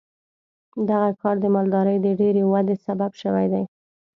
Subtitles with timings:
[0.89, 3.63] دغه کار د مالدارۍ د ډېرې ودې سبب شوی دی.